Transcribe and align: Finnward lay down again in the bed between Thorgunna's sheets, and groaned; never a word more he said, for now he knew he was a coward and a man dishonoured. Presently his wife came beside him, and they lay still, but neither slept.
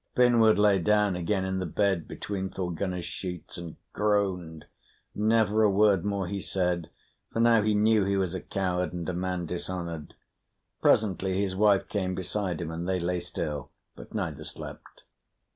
Finnward 0.15 0.57
lay 0.57 0.79
down 0.79 1.15
again 1.15 1.45
in 1.45 1.59
the 1.59 1.65
bed 1.67 2.07
between 2.07 2.49
Thorgunna's 2.49 3.05
sheets, 3.05 3.55
and 3.59 3.75
groaned; 3.93 4.65
never 5.13 5.61
a 5.61 5.69
word 5.69 6.03
more 6.03 6.25
he 6.27 6.39
said, 6.41 6.89
for 7.31 7.39
now 7.39 7.61
he 7.61 7.75
knew 7.75 8.03
he 8.03 8.17
was 8.17 8.33
a 8.33 8.41
coward 8.41 8.93
and 8.93 9.07
a 9.07 9.13
man 9.13 9.45
dishonoured. 9.45 10.15
Presently 10.81 11.39
his 11.39 11.55
wife 11.55 11.87
came 11.87 12.15
beside 12.15 12.59
him, 12.61 12.71
and 12.71 12.89
they 12.89 12.99
lay 12.99 13.19
still, 13.19 13.69
but 13.95 14.11
neither 14.11 14.43
slept. 14.43 15.03